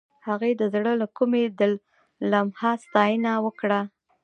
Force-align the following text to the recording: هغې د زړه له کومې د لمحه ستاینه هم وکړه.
هغې 0.27 0.51
د 0.59 0.61
زړه 0.73 0.93
له 1.01 1.07
کومې 1.17 1.43
د 1.59 1.61
لمحه 2.31 2.71
ستاینه 2.85 3.29
هم 3.37 3.43
وکړه. 3.45 3.79